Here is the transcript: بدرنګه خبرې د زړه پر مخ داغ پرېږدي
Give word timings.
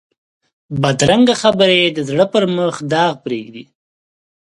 بدرنګه 0.81 1.35
خبرې 1.41 1.81
د 1.89 1.97
زړه 2.09 2.25
پر 2.33 2.43
مخ 2.55 2.75
داغ 2.91 3.13
پرېږدي 3.25 3.63